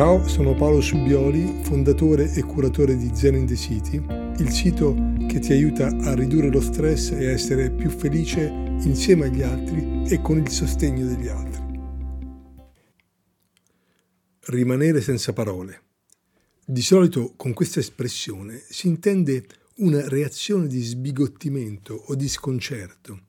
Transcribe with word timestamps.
Ciao, 0.00 0.26
sono 0.26 0.54
Paolo 0.54 0.80
Subioli, 0.80 1.60
fondatore 1.62 2.32
e 2.32 2.42
curatore 2.42 2.96
di 2.96 3.10
Zen 3.14 3.34
in 3.34 3.44
the 3.44 3.54
City, 3.54 4.02
il 4.38 4.48
sito 4.48 4.94
che 5.28 5.40
ti 5.40 5.52
aiuta 5.52 5.88
a 5.88 6.14
ridurre 6.14 6.48
lo 6.48 6.62
stress 6.62 7.10
e 7.10 7.26
a 7.26 7.32
essere 7.32 7.70
più 7.70 7.90
felice 7.90 8.46
insieme 8.46 9.26
agli 9.26 9.42
altri 9.42 10.04
e 10.06 10.22
con 10.22 10.38
il 10.38 10.48
sostegno 10.48 11.04
degli 11.04 11.28
altri. 11.28 11.62
Rimanere 14.46 15.02
senza 15.02 15.34
parole. 15.34 15.82
Di 16.64 16.80
solito 16.80 17.34
con 17.36 17.52
questa 17.52 17.80
espressione 17.80 18.62
si 18.70 18.88
intende 18.88 19.44
una 19.80 20.08
reazione 20.08 20.66
di 20.66 20.80
sbigottimento 20.80 21.92
o 22.06 22.14
di 22.14 22.26
sconcerto. 22.30 23.24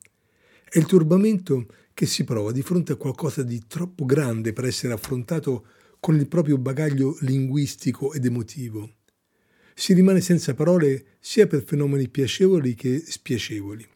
È 0.64 0.78
il 0.78 0.86
turbamento 0.86 1.66
che 1.92 2.06
si 2.06 2.24
prova 2.24 2.50
di 2.50 2.62
fronte 2.62 2.92
a 2.92 2.96
qualcosa 2.96 3.42
di 3.42 3.62
troppo 3.68 4.06
grande 4.06 4.54
per 4.54 4.64
essere 4.64 4.94
affrontato 4.94 5.66
con 6.02 6.16
il 6.16 6.26
proprio 6.26 6.58
bagaglio 6.58 7.16
linguistico 7.20 8.12
ed 8.12 8.24
emotivo. 8.24 8.94
Si 9.72 9.92
rimane 9.92 10.20
senza 10.20 10.52
parole 10.52 11.04
sia 11.20 11.46
per 11.46 11.62
fenomeni 11.62 12.08
piacevoli 12.08 12.74
che 12.74 13.04
spiacevoli. 13.06 13.86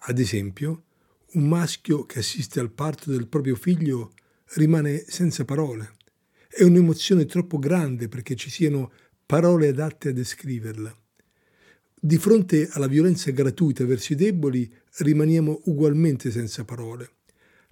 Ad 0.00 0.18
esempio, 0.18 0.84
un 1.32 1.48
maschio 1.48 2.04
che 2.04 2.18
assiste 2.18 2.60
al 2.60 2.70
parto 2.70 3.10
del 3.10 3.26
proprio 3.26 3.54
figlio 3.54 4.12
rimane 4.56 5.02
senza 5.08 5.46
parole. 5.46 5.96
È 6.46 6.62
un'emozione 6.62 7.24
troppo 7.24 7.58
grande 7.58 8.08
perché 8.08 8.34
ci 8.34 8.50
siano 8.50 8.92
parole 9.24 9.68
adatte 9.68 10.10
a 10.10 10.12
descriverla. 10.12 10.94
Di 11.98 12.18
fronte 12.18 12.68
alla 12.72 12.86
violenza 12.86 13.30
gratuita 13.30 13.86
verso 13.86 14.12
i 14.12 14.16
deboli 14.16 14.70
rimaniamo 14.98 15.62
ugualmente 15.64 16.30
senza 16.30 16.66
parole. 16.66 17.12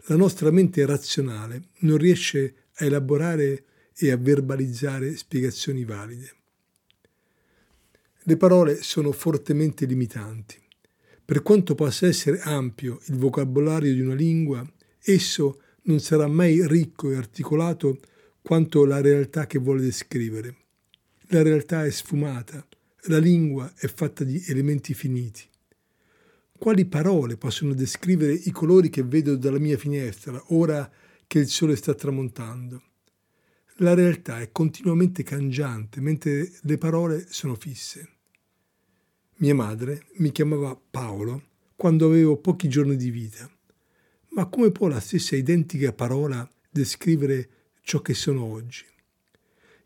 La 0.06 0.16
nostra 0.16 0.50
mente 0.50 0.86
razionale 0.86 1.64
non 1.80 1.98
riesce 1.98 2.67
a 2.78 2.84
elaborare 2.84 3.64
e 3.94 4.10
a 4.10 4.16
verbalizzare 4.16 5.16
spiegazioni 5.16 5.84
valide. 5.84 6.32
Le 8.22 8.36
parole 8.36 8.82
sono 8.82 9.12
fortemente 9.12 9.86
limitanti. 9.86 10.56
Per 11.24 11.42
quanto 11.42 11.74
possa 11.74 12.06
essere 12.06 12.40
ampio 12.40 13.00
il 13.06 13.16
vocabolario 13.16 13.92
di 13.92 14.00
una 14.00 14.14
lingua, 14.14 14.66
esso 15.02 15.60
non 15.82 16.00
sarà 16.00 16.26
mai 16.26 16.66
ricco 16.66 17.10
e 17.10 17.16
articolato 17.16 17.98
quanto 18.42 18.84
la 18.84 19.00
realtà 19.00 19.46
che 19.46 19.58
vuole 19.58 19.82
descrivere. 19.82 20.56
La 21.28 21.42
realtà 21.42 21.84
è 21.84 21.90
sfumata, 21.90 22.66
la 23.04 23.18
lingua 23.18 23.72
è 23.76 23.86
fatta 23.88 24.24
di 24.24 24.42
elementi 24.46 24.94
finiti. 24.94 25.42
Quali 26.56 26.86
parole 26.86 27.36
possono 27.36 27.72
descrivere 27.72 28.32
i 28.32 28.50
colori 28.50 28.90
che 28.90 29.02
vedo 29.02 29.36
dalla 29.36 29.58
mia 29.58 29.78
finestra 29.78 30.42
ora 30.48 30.90
che 31.28 31.40
il 31.40 31.48
sole 31.48 31.76
sta 31.76 31.94
tramontando? 31.94 32.82
La 33.80 33.92
realtà 33.92 34.40
è 34.40 34.50
continuamente 34.50 35.22
cangiante, 35.22 36.00
mentre 36.00 36.50
le 36.62 36.78
parole 36.78 37.26
sono 37.28 37.54
fisse. 37.54 38.08
Mia 39.36 39.54
madre 39.54 40.06
mi 40.14 40.32
chiamava 40.32 40.74
Paolo 40.90 41.42
quando 41.76 42.06
avevo 42.06 42.38
pochi 42.38 42.68
giorni 42.68 42.96
di 42.96 43.10
vita. 43.10 43.48
Ma 44.30 44.46
come 44.46 44.72
può 44.72 44.88
la 44.88 45.00
stessa 45.00 45.36
identica 45.36 45.92
parola 45.92 46.50
descrivere 46.70 47.48
ciò 47.82 48.00
che 48.00 48.14
sono 48.14 48.44
oggi? 48.44 48.86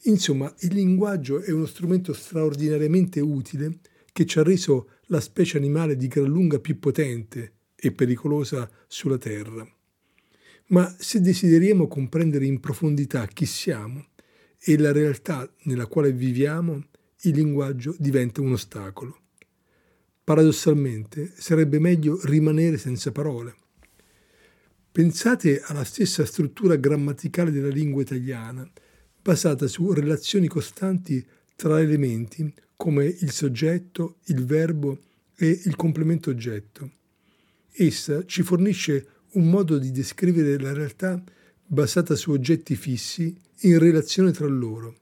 Insomma, 0.04 0.52
il 0.60 0.74
linguaggio 0.74 1.40
è 1.40 1.50
uno 1.50 1.66
strumento 1.66 2.12
straordinariamente 2.12 3.18
utile 3.18 3.80
che 4.12 4.26
ci 4.26 4.38
ha 4.38 4.44
reso 4.44 4.90
la 5.06 5.20
specie 5.20 5.56
animale 5.56 5.96
di 5.96 6.06
gran 6.06 6.26
lunga 6.26 6.60
più 6.60 6.78
potente 6.78 7.52
e 7.74 7.90
pericolosa 7.90 8.70
sulla 8.86 9.18
Terra. 9.18 9.68
Ma 10.68 10.94
se 10.98 11.20
desideriamo 11.20 11.86
comprendere 11.88 12.46
in 12.46 12.60
profondità 12.60 13.26
chi 13.26 13.46
siamo 13.46 14.06
e 14.58 14.78
la 14.78 14.92
realtà 14.92 15.50
nella 15.64 15.86
quale 15.86 16.12
viviamo, 16.12 16.86
il 17.22 17.34
linguaggio 17.34 17.94
diventa 17.98 18.40
un 18.40 18.52
ostacolo. 18.52 19.18
Paradossalmente 20.24 21.32
sarebbe 21.36 21.78
meglio 21.78 22.20
rimanere 22.24 22.78
senza 22.78 23.10
parole. 23.10 23.56
Pensate 24.90 25.60
alla 25.62 25.84
stessa 25.84 26.24
struttura 26.24 26.76
grammaticale 26.76 27.50
della 27.50 27.68
lingua 27.68 28.02
italiana 28.02 28.70
basata 29.20 29.66
su 29.66 29.92
relazioni 29.92 30.48
costanti 30.48 31.24
tra 31.56 31.80
elementi 31.80 32.52
come 32.76 33.06
il 33.06 33.30
soggetto, 33.30 34.18
il 34.26 34.44
verbo 34.44 34.98
e 35.36 35.60
il 35.64 35.76
complemento 35.76 36.30
oggetto. 36.30 36.90
Essa 37.70 38.24
ci 38.26 38.42
fornisce 38.42 39.06
un 39.32 39.48
modo 39.48 39.78
di 39.78 39.90
descrivere 39.90 40.58
la 40.58 40.72
realtà 40.72 41.22
basata 41.64 42.14
su 42.14 42.32
oggetti 42.32 42.76
fissi 42.76 43.34
in 43.60 43.78
relazione 43.78 44.30
tra 44.32 44.46
loro. 44.46 44.96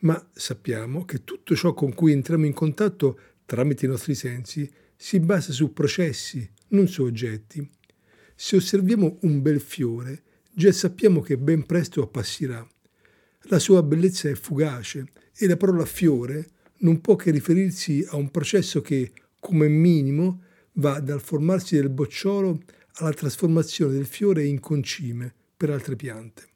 Ma 0.00 0.28
sappiamo 0.32 1.04
che 1.04 1.24
tutto 1.24 1.54
ciò 1.54 1.74
con 1.74 1.92
cui 1.92 2.12
entriamo 2.12 2.46
in 2.46 2.52
contatto 2.52 3.18
tramite 3.44 3.86
i 3.86 3.88
nostri 3.88 4.14
sensi 4.14 4.70
si 4.96 5.20
basa 5.20 5.52
su 5.52 5.72
processi, 5.72 6.48
non 6.68 6.88
su 6.88 7.02
oggetti. 7.02 7.68
Se 8.34 8.56
osserviamo 8.56 9.18
un 9.22 9.42
bel 9.42 9.60
fiore, 9.60 10.22
già 10.52 10.72
sappiamo 10.72 11.20
che 11.20 11.36
ben 11.36 11.66
presto 11.66 12.02
appassirà. 12.02 12.66
La 13.42 13.58
sua 13.58 13.82
bellezza 13.82 14.28
è 14.28 14.34
fugace 14.34 15.12
e 15.36 15.46
la 15.46 15.56
parola 15.56 15.84
fiore 15.84 16.48
non 16.78 17.00
può 17.00 17.16
che 17.16 17.30
riferirsi 17.30 18.04
a 18.08 18.16
un 18.16 18.30
processo 18.30 18.80
che, 18.80 19.12
come 19.40 19.68
minimo, 19.68 20.42
va 20.74 21.00
dal 21.00 21.20
formarsi 21.20 21.76
del 21.76 21.90
bocciolo 21.90 22.60
alla 22.98 23.12
trasformazione 23.12 23.94
del 23.94 24.06
fiore 24.06 24.44
in 24.44 24.60
concime 24.60 25.32
per 25.56 25.70
altre 25.70 25.96
piante. 25.96 26.46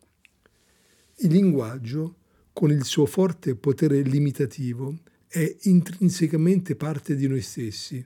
Il 1.19 1.33
linguaggio, 1.33 2.17
con 2.53 2.71
il 2.71 2.85
suo 2.85 3.07
forte 3.07 3.55
potere 3.55 4.03
limitativo, 4.03 4.99
è 5.29 5.57
intrinsecamente 5.63 6.77
parte 6.77 7.15
di 7.15 7.27
noi 7.27 7.41
stessi. 7.41 8.05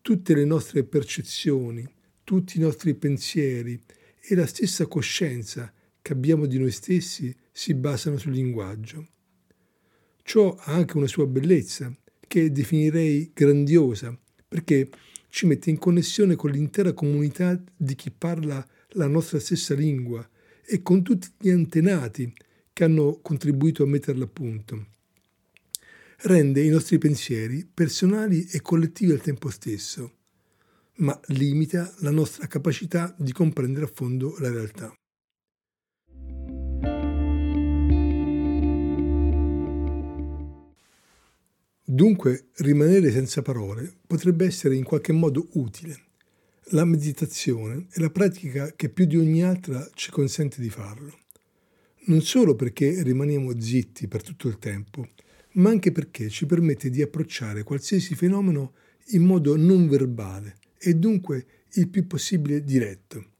Tutte 0.00 0.34
le 0.34 0.44
nostre 0.44 0.84
percezioni, 0.84 1.88
tutti 2.22 2.58
i 2.58 2.60
nostri 2.60 2.94
pensieri 2.94 3.80
e 4.20 4.34
la 4.34 4.46
stessa 4.46 4.86
coscienza 4.86 5.72
che 6.00 6.12
abbiamo 6.12 6.46
di 6.46 6.58
noi 6.58 6.70
stessi 6.70 7.34
si 7.50 7.74
basano 7.74 8.18
sul 8.18 8.32
linguaggio. 8.32 9.08
Ciò 10.22 10.54
ha 10.54 10.72
anche 10.72 10.96
una 10.96 11.06
sua 11.06 11.26
bellezza, 11.26 11.94
che 12.26 12.50
definirei 12.50 13.30
grandiosa, 13.32 14.18
perché 14.46 14.88
ci 15.34 15.46
mette 15.46 15.68
in 15.68 15.78
connessione 15.78 16.36
con 16.36 16.52
l'intera 16.52 16.92
comunità 16.92 17.60
di 17.76 17.96
chi 17.96 18.12
parla 18.12 18.64
la 18.90 19.08
nostra 19.08 19.40
stessa 19.40 19.74
lingua 19.74 20.24
e 20.64 20.80
con 20.80 21.02
tutti 21.02 21.26
gli 21.36 21.50
antenati 21.50 22.32
che 22.72 22.84
hanno 22.84 23.18
contribuito 23.20 23.82
a 23.82 23.86
metterla 23.86 24.26
a 24.26 24.28
punto. 24.28 24.86
Rende 26.18 26.62
i 26.62 26.68
nostri 26.68 26.98
pensieri 26.98 27.66
personali 27.66 28.46
e 28.48 28.60
collettivi 28.60 29.10
al 29.10 29.22
tempo 29.22 29.50
stesso, 29.50 30.18
ma 30.98 31.18
limita 31.26 31.92
la 31.98 32.12
nostra 32.12 32.46
capacità 32.46 33.12
di 33.18 33.32
comprendere 33.32 33.86
a 33.86 33.90
fondo 33.92 34.36
la 34.38 34.50
realtà. 34.50 34.94
Dunque, 41.86 42.46
rimanere 42.56 43.12
senza 43.12 43.42
parole 43.42 43.92
potrebbe 44.06 44.46
essere 44.46 44.74
in 44.74 44.84
qualche 44.84 45.12
modo 45.12 45.48
utile. 45.52 46.00
La 46.68 46.86
meditazione 46.86 47.88
è 47.90 48.00
la 48.00 48.08
pratica 48.08 48.72
che 48.74 48.88
più 48.88 49.04
di 49.04 49.18
ogni 49.18 49.44
altra 49.44 49.86
ci 49.92 50.10
consente 50.10 50.62
di 50.62 50.70
farlo. 50.70 51.18
Non 52.06 52.22
solo 52.22 52.56
perché 52.56 53.02
rimaniamo 53.02 53.60
zitti 53.60 54.08
per 54.08 54.22
tutto 54.22 54.48
il 54.48 54.58
tempo, 54.58 55.10
ma 55.52 55.68
anche 55.68 55.92
perché 55.92 56.30
ci 56.30 56.46
permette 56.46 56.88
di 56.88 57.02
approcciare 57.02 57.64
qualsiasi 57.64 58.14
fenomeno 58.14 58.72
in 59.08 59.22
modo 59.22 59.54
non 59.54 59.86
verbale 59.86 60.56
e 60.78 60.94
dunque 60.94 61.46
il 61.74 61.88
più 61.90 62.06
possibile 62.06 62.64
diretto. 62.64 63.32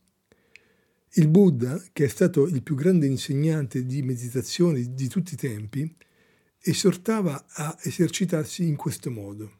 Il 1.13 1.29
Buddha, 1.29 1.83
che 1.95 2.05
è 2.05 2.09
stato 2.09 2.47
il 2.47 2.63
più 2.63 2.75
grande 2.75 3.07
insegnante 3.07 3.87
di 3.87 4.03
meditazione 4.03 4.93
di 4.93 5.09
tutti 5.09 5.33
i 5.33 5.39
tempi, 5.39 5.97
esortava 6.67 7.45
a 7.47 7.77
esercitarsi 7.83 8.67
in 8.67 8.77
questo 8.77 9.11
modo. 9.11 9.59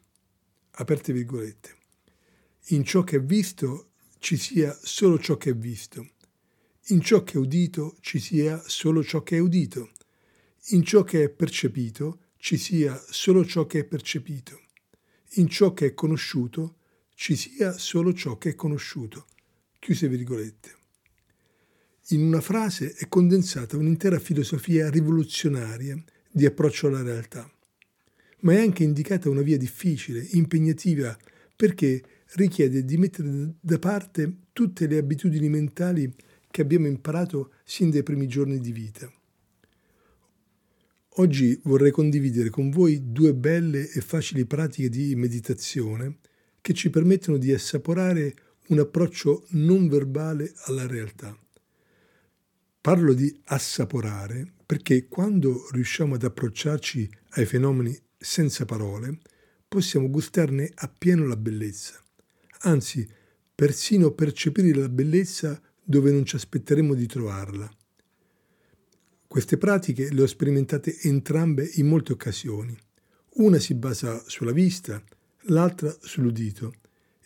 Aperte 0.71 1.13
virgolette. 1.13 1.75
In 2.69 2.83
ciò 2.83 3.03
che 3.03 3.17
è 3.17 3.21
visto 3.21 3.91
ci 4.17 4.37
sia 4.37 4.75
solo 4.81 5.19
ciò 5.19 5.37
che 5.37 5.51
è 5.51 5.55
visto. 5.55 6.13
In 6.87 7.01
ciò 7.01 7.23
che 7.23 7.33
è 7.33 7.37
udito 7.37 7.97
ci 8.01 8.17
sia 8.19 8.59
solo 8.65 9.03
ciò 9.03 9.21
che 9.21 9.37
è 9.37 9.39
udito. 9.39 9.91
In 10.69 10.83
ciò 10.83 11.03
che 11.03 11.25
è 11.25 11.29
percepito 11.29 12.21
ci 12.37 12.57
sia 12.57 12.99
solo 13.07 13.45
ciò 13.45 13.67
che 13.67 13.79
è 13.81 13.83
percepito. 13.83 14.59
In 15.33 15.47
ciò 15.47 15.73
che 15.73 15.87
è 15.87 15.93
conosciuto 15.93 16.77
ci 17.13 17.35
sia 17.35 17.77
solo 17.77 18.13
ciò 18.15 18.39
che 18.39 18.49
è 18.49 18.55
conosciuto. 18.55 19.27
Chiuse 19.77 20.07
virgolette. 20.07 20.75
In 22.09 22.23
una 22.23 22.41
frase 22.41 22.93
è 22.93 23.07
condensata 23.07 23.77
un'intera 23.77 24.17
filosofia 24.17 24.89
rivoluzionaria 24.89 26.03
di 26.35 26.45
approccio 26.45 26.87
alla 26.87 27.01
realtà. 27.01 27.49
Ma 28.41 28.55
è 28.55 28.59
anche 28.59 28.83
indicata 28.83 29.29
una 29.29 29.41
via 29.41 29.57
difficile, 29.57 30.27
impegnativa, 30.31 31.17
perché 31.55 32.03
richiede 32.33 32.83
di 32.83 32.97
mettere 32.97 33.53
da 33.61 33.79
parte 33.79 34.39
tutte 34.51 34.85
le 34.85 34.97
abitudini 34.97 35.47
mentali 35.47 36.13
che 36.51 36.61
abbiamo 36.61 36.87
imparato 36.87 37.53
sin 37.63 37.89
dai 37.89 38.03
primi 38.03 38.27
giorni 38.27 38.59
di 38.59 38.73
vita. 38.73 39.09
Oggi 41.17 41.57
vorrei 41.63 41.91
condividere 41.91 42.49
con 42.49 42.69
voi 42.69 43.13
due 43.13 43.33
belle 43.33 43.89
e 43.89 44.01
facili 44.01 44.45
pratiche 44.45 44.89
di 44.89 45.15
meditazione 45.15 46.17
che 46.59 46.73
ci 46.73 46.89
permettono 46.89 47.37
di 47.37 47.53
assaporare 47.53 48.35
un 48.67 48.79
approccio 48.79 49.45
non 49.51 49.87
verbale 49.87 50.51
alla 50.65 50.85
realtà. 50.85 51.39
Parlo 52.85 53.15
di 53.15 53.35
assaporare 53.45 54.45
perché 54.63 55.07
quando 55.07 55.67
riusciamo 55.71 56.13
ad 56.13 56.23
approcciarci 56.23 57.09
ai 57.29 57.47
fenomeni 57.47 57.99
senza 58.15 58.63
parole, 58.65 59.17
possiamo 59.67 60.07
gustarne 60.07 60.69
appieno 60.71 61.25
la 61.25 61.35
bellezza, 61.35 61.99
anzi 62.59 63.09
persino 63.55 64.11
percepire 64.11 64.71
la 64.77 64.87
bellezza 64.87 65.59
dove 65.83 66.11
non 66.11 66.25
ci 66.25 66.35
aspetteremo 66.35 66.93
di 66.93 67.07
trovarla. 67.07 67.67
Queste 69.25 69.57
pratiche 69.57 70.13
le 70.13 70.21
ho 70.21 70.27
sperimentate 70.27 70.95
entrambe 71.05 71.67
in 71.77 71.87
molte 71.87 72.11
occasioni. 72.11 72.77
Una 73.37 73.57
si 73.57 73.73
basa 73.73 74.23
sulla 74.27 74.51
vista, 74.51 75.03
l'altra 75.45 75.91
sull'udito 76.01 76.71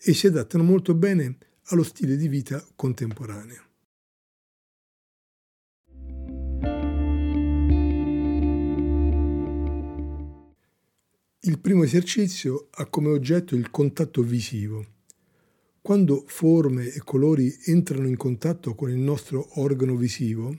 e 0.01 0.13
si 0.13 0.25
adattano 0.25 0.63
molto 0.63 0.93
bene 0.93 1.35
allo 1.63 1.83
stile 1.83 2.15
di 2.15 2.29
vita 2.29 2.65
contemporaneo. 2.77 3.67
Il 11.49 11.57
primo 11.57 11.81
esercizio 11.81 12.67
ha 12.73 12.85
come 12.85 13.09
oggetto 13.09 13.55
il 13.55 13.71
contatto 13.71 14.21
visivo. 14.21 14.85
Quando 15.81 16.23
forme 16.27 16.93
e 16.93 16.99
colori 16.99 17.51
entrano 17.65 18.07
in 18.07 18.17
contatto 18.17 18.75
con 18.75 18.91
il 18.91 18.99
nostro 18.99 19.59
organo 19.59 19.95
visivo, 19.95 20.55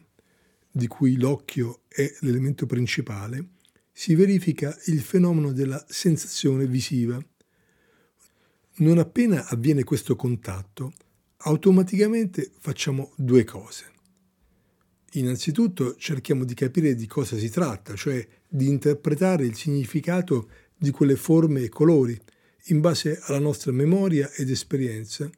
di 0.68 0.88
cui 0.88 1.16
l'occhio 1.16 1.82
è 1.86 2.12
l'elemento 2.22 2.66
principale, 2.66 3.50
si 3.92 4.16
verifica 4.16 4.76
il 4.86 5.00
fenomeno 5.00 5.52
della 5.52 5.80
sensazione 5.88 6.66
visiva. 6.66 7.24
Non 8.78 8.98
appena 8.98 9.46
avviene 9.46 9.84
questo 9.84 10.16
contatto, 10.16 10.92
automaticamente 11.36 12.50
facciamo 12.58 13.12
due 13.14 13.44
cose. 13.44 13.92
Innanzitutto 15.12 15.94
cerchiamo 15.94 16.42
di 16.42 16.54
capire 16.54 16.96
di 16.96 17.06
cosa 17.06 17.36
si 17.36 17.48
tratta, 17.48 17.94
cioè 17.94 18.26
di 18.48 18.66
interpretare 18.66 19.44
il 19.44 19.54
significato 19.54 20.48
di 20.80 20.90
quelle 20.90 21.16
forme 21.16 21.60
e 21.60 21.68
colori 21.68 22.18
in 22.68 22.80
base 22.80 23.20
alla 23.24 23.38
nostra 23.38 23.70
memoria 23.70 24.30
ed 24.32 24.48
esperienza, 24.48 25.30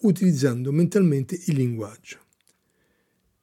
utilizzando 0.00 0.72
mentalmente 0.72 1.40
il 1.46 1.54
linguaggio. 1.54 2.18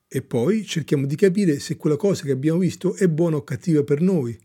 E 0.09 0.21
poi 0.21 0.65
cerchiamo 0.65 1.05
di 1.05 1.15
capire 1.15 1.59
se 1.59 1.77
quella 1.77 1.95
cosa 1.95 2.23
che 2.23 2.31
abbiamo 2.31 2.59
visto 2.59 2.95
è 2.95 3.07
buona 3.07 3.37
o 3.37 3.43
cattiva 3.43 3.83
per 3.83 4.01
noi, 4.01 4.37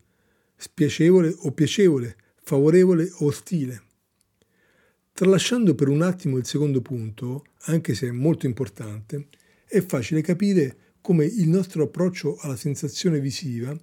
spiacevole 0.55 1.35
o 1.39 1.51
piacevole, 1.51 2.15
favorevole 2.41 3.11
o 3.17 3.25
ostile. 3.25 3.83
Tralasciando 5.11 5.75
per 5.75 5.89
un 5.89 6.01
attimo 6.01 6.37
il 6.37 6.45
secondo 6.45 6.81
punto, 6.81 7.43
anche 7.63 7.95
se 7.95 8.11
molto 8.11 8.45
importante, 8.45 9.27
è 9.65 9.81
facile 9.81 10.21
capire 10.21 10.77
come 11.01 11.25
il 11.25 11.49
nostro 11.49 11.83
approccio 11.83 12.37
alla 12.39 12.55
sensazione 12.55 13.19
visiva 13.19 13.77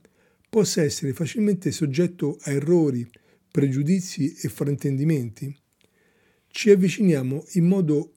possa 0.51 0.83
essere 0.83 1.13
facilmente 1.13 1.71
soggetto 1.71 2.37
a 2.43 2.51
errori, 2.51 3.09
pregiudizi 3.51 4.35
e 4.43 4.49
fraintendimenti. 4.49 5.57
Ci 6.49 6.71
avviciniamo 6.71 7.47
in 7.53 7.67
modo 7.67 8.15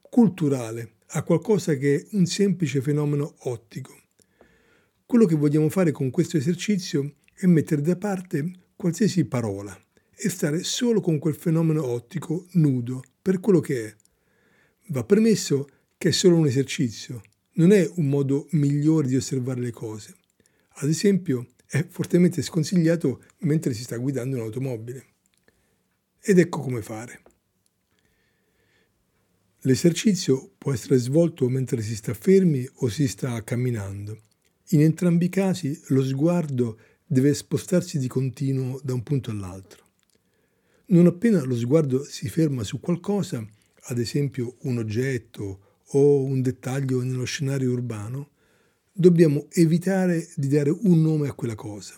culturale 0.00 0.92
a 1.12 1.22
qualcosa 1.24 1.74
che 1.74 1.96
è 1.96 2.06
un 2.12 2.26
semplice 2.26 2.80
fenomeno 2.80 3.34
ottico. 3.40 3.94
Quello 5.04 5.26
che 5.26 5.34
vogliamo 5.34 5.68
fare 5.68 5.90
con 5.90 6.10
questo 6.10 6.36
esercizio 6.36 7.16
è 7.34 7.46
mettere 7.46 7.82
da 7.82 7.96
parte 7.96 8.52
qualsiasi 8.76 9.24
parola 9.24 9.76
e 10.14 10.28
stare 10.28 10.62
solo 10.62 11.00
con 11.00 11.18
quel 11.18 11.34
fenomeno 11.34 11.84
ottico 11.84 12.46
nudo 12.52 13.02
per 13.20 13.40
quello 13.40 13.60
che 13.60 13.86
è. 13.86 13.96
Va 14.88 15.02
premesso 15.02 15.68
che 15.96 16.10
è 16.10 16.12
solo 16.12 16.36
un 16.36 16.46
esercizio, 16.46 17.22
non 17.54 17.72
è 17.72 17.90
un 17.96 18.08
modo 18.08 18.46
migliore 18.50 19.08
di 19.08 19.16
osservare 19.16 19.60
le 19.60 19.72
cose. 19.72 20.17
Ad 20.80 20.88
esempio, 20.88 21.54
è 21.66 21.84
fortemente 21.88 22.40
sconsigliato 22.40 23.22
mentre 23.38 23.74
si 23.74 23.82
sta 23.82 23.96
guidando 23.96 24.36
un'automobile. 24.36 25.06
Ed 26.20 26.38
ecco 26.38 26.60
come 26.60 26.82
fare. 26.82 27.22
L'esercizio 29.62 30.52
può 30.56 30.72
essere 30.72 30.98
svolto 30.98 31.48
mentre 31.48 31.82
si 31.82 31.96
sta 31.96 32.14
fermi 32.14 32.68
o 32.76 32.88
si 32.88 33.08
sta 33.08 33.42
camminando. 33.42 34.20
In 34.68 34.82
entrambi 34.82 35.24
i 35.24 35.30
casi 35.30 35.78
lo 35.88 36.04
sguardo 36.04 36.78
deve 37.04 37.34
spostarsi 37.34 37.98
di 37.98 38.06
continuo 38.06 38.80
da 38.84 38.94
un 38.94 39.02
punto 39.02 39.32
all'altro. 39.32 39.84
Non 40.86 41.06
appena 41.06 41.42
lo 41.42 41.56
sguardo 41.56 42.04
si 42.04 42.28
ferma 42.28 42.62
su 42.62 42.78
qualcosa, 42.78 43.44
ad 43.86 43.98
esempio 43.98 44.56
un 44.60 44.78
oggetto 44.78 45.80
o 45.86 46.22
un 46.22 46.40
dettaglio 46.40 47.02
nello 47.02 47.24
scenario 47.24 47.72
urbano, 47.72 48.30
dobbiamo 49.00 49.46
evitare 49.50 50.28
di 50.34 50.48
dare 50.48 50.70
un 50.70 51.00
nome 51.00 51.28
a 51.28 51.32
quella 51.32 51.54
cosa. 51.54 51.94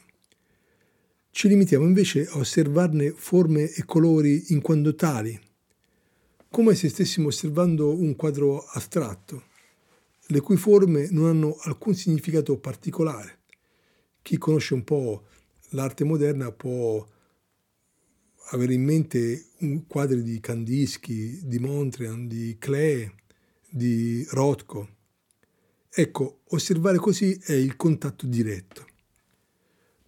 Ci 1.30 1.48
limitiamo 1.48 1.86
invece 1.86 2.26
a 2.26 2.36
osservarne 2.36 3.12
forme 3.12 3.72
e 3.72 3.86
colori 3.86 4.52
in 4.52 4.60
quanto 4.60 4.94
tali, 4.94 5.40
come 6.50 6.74
se 6.74 6.90
stessimo 6.90 7.28
osservando 7.28 7.98
un 7.98 8.14
quadro 8.16 8.62
astratto, 8.66 9.44
le 10.26 10.40
cui 10.42 10.58
forme 10.58 11.08
non 11.10 11.24
hanno 11.24 11.56
alcun 11.62 11.94
significato 11.94 12.58
particolare. 12.58 13.38
Chi 14.20 14.36
conosce 14.36 14.74
un 14.74 14.84
po' 14.84 15.24
l'arte 15.70 16.04
moderna 16.04 16.52
può 16.52 17.06
avere 18.50 18.74
in 18.74 18.84
mente 18.84 19.46
quadri 19.86 20.22
di 20.22 20.38
Kandinsky, 20.38 21.46
di 21.46 21.58
Mondrian, 21.60 22.28
di 22.28 22.56
Klee, 22.58 23.10
di 23.70 24.22
Rothko. 24.32 24.98
Ecco, 25.92 26.42
osservare 26.50 26.98
così 26.98 27.36
è 27.42 27.52
il 27.52 27.74
contatto 27.74 28.24
diretto. 28.26 28.86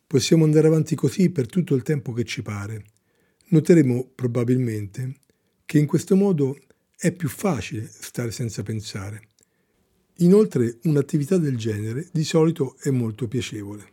Possiamo 0.07 0.45
andare 0.45 0.69
avanti 0.69 0.95
così 0.95 1.31
per 1.31 1.47
tutto 1.47 1.75
il 1.75 1.83
tempo 1.83 2.13
che 2.13 2.23
ci 2.23 2.41
pare. 2.41 2.85
Noteremo 3.49 4.13
probabilmente 4.15 5.17
che 5.65 5.79
in 5.79 5.87
questo 5.87 6.15
modo 6.15 6.57
è 6.97 7.11
più 7.11 7.29
facile 7.29 7.91
stare 7.93 8.31
senza 8.31 8.63
pensare. 8.63 9.31
Inoltre 10.19 10.79
un'attività 10.85 11.37
del 11.37 11.57
genere 11.57 12.09
di 12.13 12.23
solito 12.23 12.77
è 12.79 12.91
molto 12.91 13.27
piacevole. 13.27 13.91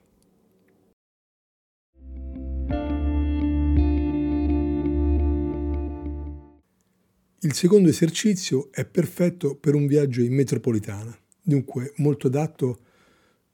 Il 7.40 7.54
secondo 7.54 7.90
esercizio 7.90 8.72
è 8.72 8.86
perfetto 8.86 9.56
per 9.56 9.74
un 9.74 9.88
viaggio 9.88 10.22
in 10.22 10.36
metropolitana, 10.36 11.18
dunque 11.42 11.94
molto 11.98 12.28
adatto 12.28 12.80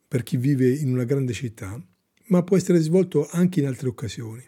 per 0.07 0.23
chi 0.23 0.37
vive 0.37 0.69
in 0.69 0.91
una 0.91 1.03
grande 1.03 1.33
città, 1.33 1.81
ma 2.27 2.43
può 2.43 2.57
essere 2.57 2.79
svolto 2.79 3.27
anche 3.29 3.59
in 3.59 3.67
altre 3.67 3.87
occasioni. 3.87 4.43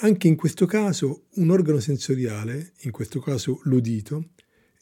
Anche 0.00 0.28
in 0.28 0.36
questo 0.36 0.66
caso 0.66 1.24
un 1.34 1.50
organo 1.50 1.80
sensoriale, 1.80 2.72
in 2.80 2.90
questo 2.90 3.20
caso 3.20 3.60
l'udito, 3.64 4.30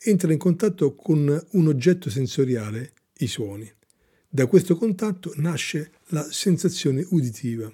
entra 0.00 0.32
in 0.32 0.38
contatto 0.38 0.94
con 0.94 1.46
un 1.52 1.66
oggetto 1.66 2.10
sensoriale, 2.10 2.92
i 3.18 3.26
suoni. 3.26 3.70
Da 4.28 4.46
questo 4.46 4.76
contatto 4.76 5.32
nasce 5.36 5.92
la 6.08 6.22
sensazione 6.30 7.06
uditiva. 7.10 7.72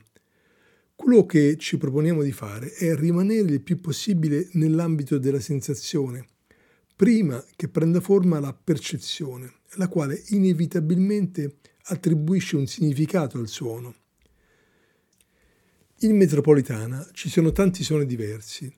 Quello 0.95 1.27
che 1.27 1.57
ci 1.59 1.79
proponiamo 1.79 2.23
di 2.23 2.31
fare 2.31 2.73
è 2.75 2.95
rimanere 2.95 3.51
il 3.51 3.61
più 3.61 3.81
possibile 3.81 4.49
nell'ambito 4.53 5.19
della 5.19 5.41
sensazione, 5.41 6.27
prima 7.03 7.45
che 7.57 7.67
prenda 7.67 7.99
forma 7.99 8.39
la 8.39 8.53
percezione, 8.53 9.55
la 9.71 9.89
quale 9.89 10.23
inevitabilmente 10.29 11.57
attribuisce 11.87 12.55
un 12.55 12.69
significato 12.69 13.39
al 13.39 13.49
suono. 13.49 13.93
In 16.03 16.17
metropolitana 16.17 17.05
ci 17.11 17.29
sono 17.29 17.51
tanti 17.51 17.83
suoni 17.83 18.07
diversi, 18.07 18.73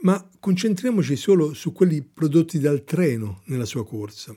ma 0.00 0.28
concentriamoci 0.40 1.14
solo 1.14 1.54
su 1.54 1.70
quelli 1.70 2.02
prodotti 2.02 2.58
dal 2.58 2.82
treno 2.82 3.42
nella 3.44 3.66
sua 3.66 3.86
corsa. 3.86 4.36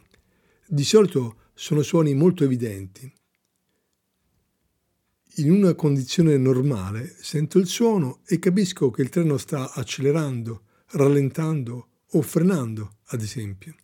Di 0.68 0.84
solito 0.84 1.38
sono 1.56 1.82
suoni 1.82 2.14
molto 2.14 2.44
evidenti. 2.44 3.12
In 5.38 5.52
una 5.52 5.74
condizione 5.74 6.38
normale 6.38 7.16
sento 7.20 7.58
il 7.58 7.66
suono 7.66 8.22
e 8.28 8.38
capisco 8.38 8.92
che 8.92 9.02
il 9.02 9.10
treno 9.10 9.38
sta 9.40 9.74
accelerando, 9.74 10.66
rallentando 10.92 11.88
o 12.14 12.22
frenando, 12.22 12.98
ad 13.08 13.22
esempio. 13.22 13.76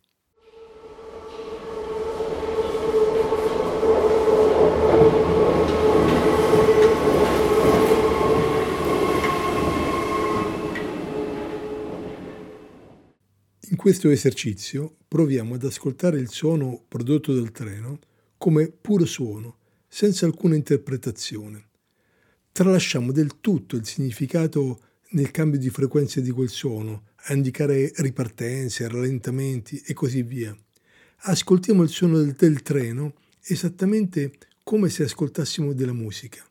questo 13.80 14.10
esercizio 14.10 14.94
proviamo 15.08 15.54
ad 15.54 15.64
ascoltare 15.64 16.18
il 16.18 16.28
suono 16.28 16.84
prodotto 16.86 17.32
dal 17.32 17.50
treno 17.50 17.98
come 18.36 18.68
puro 18.68 19.06
suono, 19.06 19.56
senza 19.88 20.26
alcuna 20.26 20.54
interpretazione. 20.54 21.68
Tralasciamo 22.52 23.10
del 23.10 23.40
tutto 23.40 23.76
il 23.76 23.86
significato 23.86 24.80
nel 25.12 25.30
cambio 25.30 25.58
di 25.58 25.70
frequenza 25.70 26.20
di 26.20 26.30
quel 26.30 26.50
suono, 26.50 27.04
a 27.24 27.34
indicare 27.34 27.92
ripartenze, 27.96 28.88
rallentamenti 28.88 29.82
e 29.84 29.92
così 29.92 30.22
via. 30.22 30.56
Ascoltiamo 31.22 31.82
il 31.82 31.88
suono 31.88 32.18
del, 32.18 32.32
del 32.32 32.62
treno 32.62 33.14
esattamente 33.42 34.32
come 34.62 34.88
se 34.88 35.04
ascoltassimo 35.04 35.72
della 35.72 35.92
musica. 35.92 36.44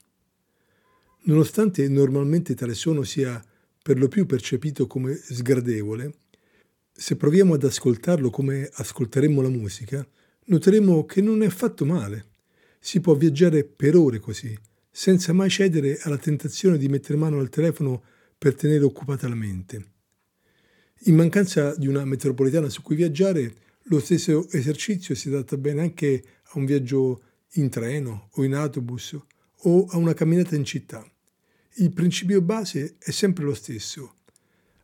Nonostante 1.24 1.88
normalmente 1.88 2.56
tale 2.56 2.74
suono 2.74 3.04
sia 3.04 3.44
per 3.82 3.98
lo 3.98 4.08
più 4.08 4.26
percepito 4.26 4.88
come 4.88 5.16
sgradevole, 5.16 6.14
se 6.92 7.16
proviamo 7.16 7.54
ad 7.54 7.64
ascoltarlo 7.64 8.30
come 8.30 8.70
ascolteremmo 8.72 9.42
la 9.42 9.50
musica, 9.50 10.06
noteremo 10.46 11.06
che 11.06 11.22
non 11.22 11.42
è 11.44 11.46
affatto 11.46 11.86
male. 11.86 12.26
Si 12.80 13.00
può 13.00 13.16
viaggiare 13.16 13.64
per 13.64 13.96
ore 13.96 14.20
così, 14.20 14.58
senza 14.92 15.32
mai 15.32 15.50
cedere 15.50 16.00
alla 16.02 16.18
tentazione 16.18 16.78
di 16.78 16.90
mettere 16.90 17.18
mano 17.18 17.40
al 17.40 17.50
telefono 17.50 18.04
per 18.38 18.56
tenere 18.56 18.84
occupata 18.84 19.30
la 19.30 19.36
mente. 19.36 19.86
In 21.04 21.16
mancanza 21.16 21.76
di 21.78 21.88
una 21.88 22.04
metropolitana 22.04 22.68
su 22.68 22.82
cui 22.82 22.98
viaggiare, 22.98 23.56
lo 23.84 24.02
stesso 24.02 24.50
esercizio 24.52 25.16
si 25.16 25.30
adatta 25.30 25.56
bene 25.56 25.82
anche 25.82 26.24
a 26.44 26.58
un 26.58 26.66
viaggio 26.66 27.22
in 27.54 27.70
treno 27.70 28.28
o 28.34 28.44
in 28.44 28.54
autobus 28.54 29.18
o 29.62 29.86
a 29.86 29.98
una 29.98 30.14
camminata 30.14 30.56
in 30.56 30.66
città. 30.66 31.10
Il 31.76 31.94
principio 31.94 32.42
base 32.42 32.96
è 33.00 33.12
sempre 33.12 33.46
lo 33.46 33.54
stesso, 33.54 34.16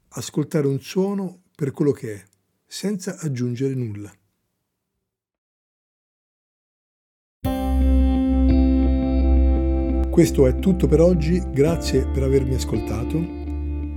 ascoltare 0.09 0.67
un 0.67 0.79
suono 0.79 1.41
per 1.53 1.71
quello 1.71 1.91
che 1.91 2.13
è, 2.13 2.23
senza 2.65 3.17
aggiungere 3.19 3.75
nulla. 3.75 4.15
Questo 10.09 10.47
è 10.47 10.59
tutto 10.59 10.87
per 10.87 11.01
oggi, 11.01 11.43
grazie 11.51 12.07
per 12.07 12.23
avermi 12.23 12.55
ascoltato. 12.55 13.34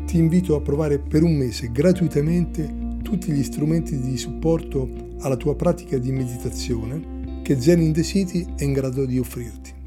Ti 0.08 0.16
invito 0.16 0.56
a 0.56 0.62
provare 0.62 0.98
per 0.98 1.22
un 1.22 1.36
mese 1.36 1.70
gratuitamente 1.70 2.96
tutti 3.02 3.30
gli 3.30 3.42
strumenti 3.42 4.00
di 4.00 4.16
supporto 4.16 4.88
alla 5.18 5.36
tua 5.36 5.54
pratica 5.54 5.98
di 5.98 6.10
meditazione 6.12 7.42
che 7.42 7.60
Zen 7.60 7.82
in 7.82 7.92
the 7.92 8.02
City 8.02 8.46
è 8.56 8.64
in 8.64 8.72
grado 8.72 9.04
di 9.04 9.18
offrirti. 9.18 9.77